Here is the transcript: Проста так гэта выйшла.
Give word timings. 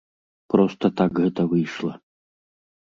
Проста 0.53 0.91
так 1.03 1.11
гэта 1.21 1.41
выйшла. 1.53 1.93